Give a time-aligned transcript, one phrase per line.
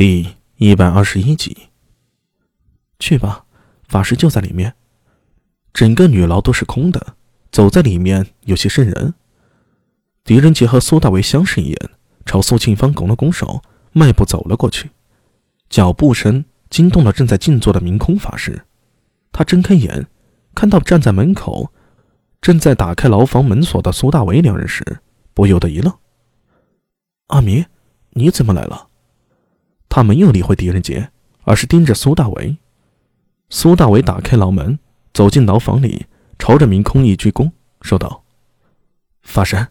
[0.00, 0.26] 第
[0.56, 1.54] 一百二十一集。
[2.98, 3.44] 去吧，
[3.86, 4.74] 法师就在里面。
[5.74, 7.16] 整个女牢都是空的，
[7.52, 9.12] 走在里面有些瘆人。
[10.24, 11.90] 狄仁杰和苏大为相视一眼，
[12.24, 13.60] 朝苏庆芳拱了拱手，
[13.92, 14.88] 迈步走了过去。
[15.68, 18.64] 脚步声惊动了正在静坐的明空法师，
[19.30, 20.06] 他睁开眼，
[20.54, 21.70] 看到站在门口、
[22.40, 24.82] 正在打开牢房门锁的苏大为两人时，
[25.34, 25.94] 不由得一愣
[27.28, 27.66] ：“阿弥，
[28.12, 28.86] 你怎么来了？”
[30.00, 31.10] 他没有理会狄仁杰，
[31.42, 32.56] 而是盯着苏大为。
[33.50, 34.78] 苏大为打开牢门，
[35.12, 36.06] 走进牢房里，
[36.38, 37.52] 朝着明空一鞠躬，
[37.82, 38.24] 说道
[39.20, 39.66] ：“法师，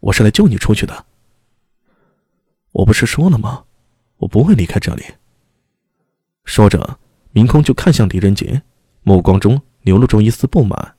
[0.00, 1.06] 我是来救你出去的。
[2.72, 3.66] 我不是说了吗？
[4.16, 5.04] 我不会离开这里。”
[6.44, 6.98] 说着，
[7.30, 8.62] 明空就看向狄仁杰，
[9.04, 10.96] 目光中流露出一丝不满。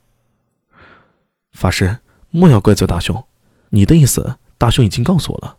[1.52, 1.98] 法师，
[2.30, 3.22] 莫要怪罪大兄，
[3.72, 5.58] 你的意思，大兄已经告诉我了。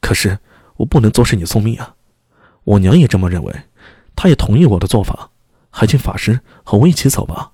[0.00, 0.38] 可是，
[0.76, 1.96] 我不能坐视你送命啊！
[2.64, 3.64] 我娘也这么认为，
[4.14, 5.30] 她也同意我的做法，
[5.70, 7.52] 还请法师和我一起走吧。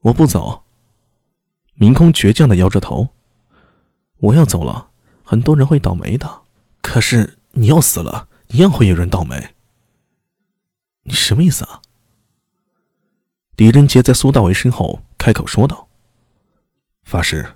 [0.00, 0.64] 我不走。
[1.74, 3.08] 明空倔强的摇着头。
[4.18, 4.90] 我要走了，
[5.22, 6.42] 很多人会倒霉的。
[6.82, 9.54] 可是你要死了，一样会有人倒霉。
[11.02, 11.82] 你什么意思啊？
[13.56, 15.88] 狄仁杰在苏大为身后开口说道
[17.04, 17.54] ：“法师，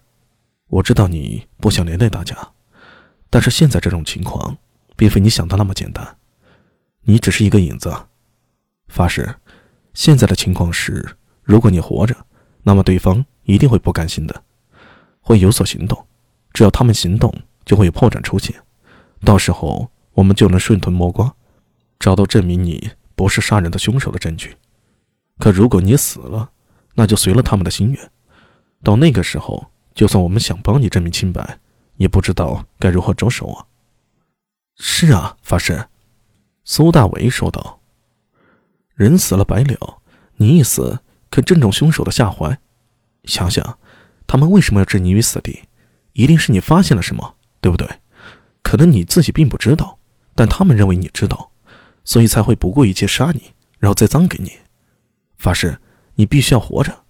[0.68, 2.36] 我知道你不想连累大家，
[3.28, 4.56] 但是现在这种情况，
[4.96, 6.16] 并非你想的那么简单。”
[7.04, 7.92] 你只是一个影子，
[8.88, 9.34] 法师。
[9.94, 12.16] 现在的情况是，如果你活着，
[12.62, 14.42] 那么对方一定会不甘心的，
[15.20, 16.06] 会有所行动。
[16.52, 17.32] 只要他们行动，
[17.64, 18.54] 就会有破绽出现，
[19.24, 21.34] 到时候我们就能顺藤摸瓜，
[21.98, 24.56] 找到证明你不是杀人的凶手的证据。
[25.38, 26.50] 可如果你死了，
[26.94, 28.10] 那就随了他们的心愿。
[28.84, 31.58] 到那个时候，就算我们想帮你证明清白，
[31.96, 33.66] 也不知道该如何着手啊。
[34.76, 35.86] 是啊，法师。
[36.64, 37.80] 苏大为说道
[38.94, 39.98] ：“人死了白了，
[40.36, 42.56] 你一死，可正中凶手的下怀。
[43.24, 43.78] 想想，
[44.26, 45.64] 他们为什么要置你于死地？
[46.12, 47.88] 一定是你发现了什么，对不对？
[48.62, 49.98] 可能你自己并不知道，
[50.34, 51.50] 但他们认为你知道，
[52.04, 54.52] 所以才会不顾一切杀你，然后再赃给你。
[55.38, 55.78] 法师，
[56.14, 57.04] 你必须要活着，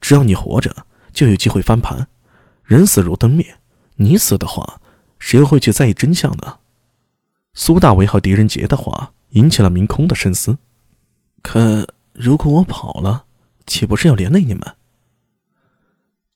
[0.00, 2.06] 只要你活着，就有机会翻盘。
[2.64, 3.56] 人死如灯灭，
[3.96, 4.80] 你死的话，
[5.18, 6.58] 谁会去在意真相呢？”
[7.52, 10.58] 苏大为和狄仁杰的话引起了明空的深思。
[11.42, 13.24] 可如果我跑了，
[13.66, 14.76] 岂不是要连累你们？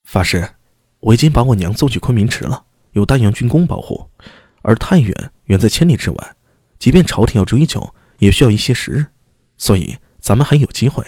[0.04, 0.54] 法师，
[1.00, 4.08] 我已经把我娘送去昆明池了，有丹阳军功保护，
[4.62, 6.36] 而太原远在千里之外，
[6.78, 9.06] 即便朝廷要追究，也需要一些时日，
[9.56, 11.04] 所以咱们还有机会。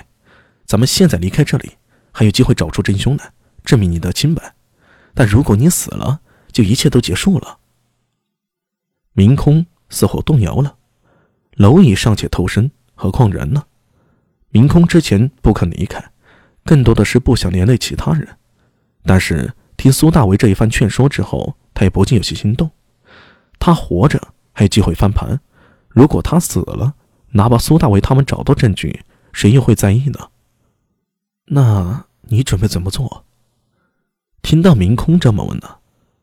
[0.65, 1.73] 咱们现在离开这里，
[2.12, 3.33] 还有机会找出真凶来，
[3.65, 4.55] 证明你的清白。
[5.15, 6.21] 但如果你死了，
[6.53, 7.59] 就一切都结束了。
[9.12, 9.67] 明空。
[9.88, 10.76] 似乎动摇了，
[11.56, 13.64] 蝼蚁尚且偷生，何况人呢？
[14.50, 16.12] 明空之前不肯离开，
[16.64, 18.26] 更多的是不想连累其他人。
[19.04, 22.70] 但是听苏大为这一番劝说之后，他也不禁有些心动。
[23.58, 24.20] 他活着
[24.52, 25.41] 还有机会翻盘，
[25.88, 26.94] 如果他死了，
[27.30, 29.02] 哪怕苏大为他们找到证据，
[29.32, 30.30] 谁又会在意呢？
[31.46, 33.25] 那你准备怎么做？
[34.42, 35.76] 听到明空这么问呢，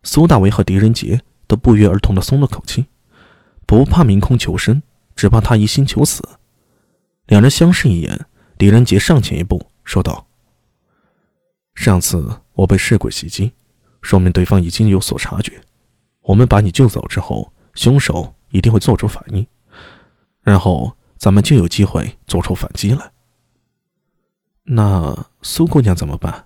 [0.04, 2.86] 苏大为和狄仁杰都不约而同的松了口气。
[3.74, 4.84] 不怕明空求生，
[5.16, 6.22] 只怕他一心求死。
[7.26, 10.28] 两人相视一眼，狄仁杰上前一步说道
[11.74, 13.52] ：“上次我被尸鬼袭击，
[14.04, 15.60] 说明对方已经有所察觉。
[16.22, 19.44] 我们把你救走之后，凶手一定会做出反应，
[20.44, 23.12] 然后咱们就有机会做出反击来。
[24.66, 26.46] 那苏姑娘怎么办？”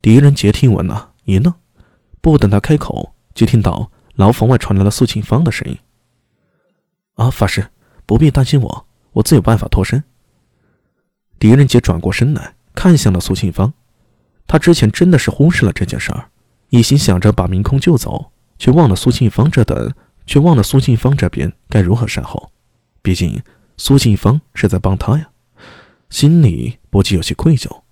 [0.00, 1.52] 狄仁杰听闻了一愣，
[2.20, 5.76] 不等他开口，就听到牢房外传来了苏庆芳的声音。
[7.16, 7.66] 啊，法师，
[8.06, 10.02] 不必担心我，我自有办法脱身。
[11.38, 13.72] 狄仁杰转过身来看向了苏庆芳，
[14.46, 16.30] 他之前真的是忽视了这件事儿，
[16.68, 19.92] 一心想着把明空救走，却忘了苏庆芳这等，
[20.26, 22.52] 却忘了苏庆芳这边该如何善后。
[23.00, 23.42] 毕竟
[23.76, 25.28] 苏庆芳是在帮他呀，
[26.10, 27.82] 心里不禁有些愧疚，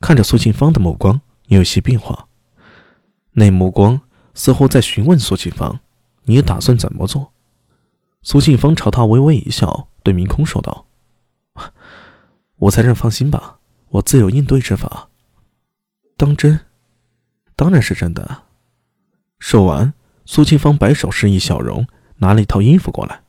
[0.00, 2.28] 看着苏庆芳的目光有些变化，
[3.32, 4.00] 那目光
[4.32, 5.80] 似乎在询问苏庆芳
[6.24, 7.32] ：“你打算怎么做？”
[8.22, 10.86] 苏庆芳朝他微微一笑，对明空说道
[12.56, 13.58] ：“我才认放心吧，
[13.88, 15.08] 我自有应对之法。”
[16.18, 16.60] 当真？
[17.56, 18.42] 当然是真的。
[19.38, 19.94] 说完，
[20.26, 21.86] 苏庆芳摆手示意小荣
[22.16, 23.22] 拿了一套衣服过来。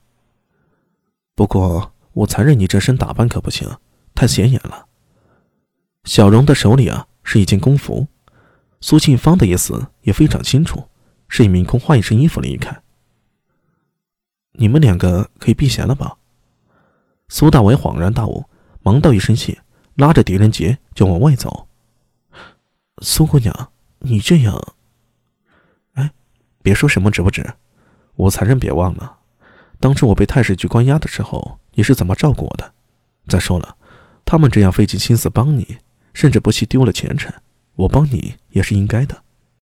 [1.35, 3.77] 不过，我才认你这身打扮可不行，
[4.13, 4.87] 太显眼了。
[6.03, 8.07] 小荣的手里啊是一件工服，
[8.81, 10.89] 苏庆芳的意思也非常清楚，
[11.29, 12.83] 示意明空换一身衣服离开。
[14.61, 16.17] 你们两个可以避嫌了吧？
[17.29, 18.45] 苏大伟恍然大悟，
[18.83, 19.57] 忙道一声谢，
[19.95, 21.67] 拉着狄仁杰就往外走。
[23.01, 24.55] 苏姑娘，你这样……
[25.93, 26.11] 哎，
[26.61, 27.55] 别说什么值不值，
[28.13, 29.17] 我残忍别忘了，
[29.79, 32.71] 当初我被太史局关押的时候，你是怎么照顾我的？
[33.27, 33.75] 再说了，
[34.23, 35.79] 他们这样费尽心思帮你，
[36.13, 37.33] 甚至不惜丢了前程，
[37.73, 39.23] 我帮你也是应该的。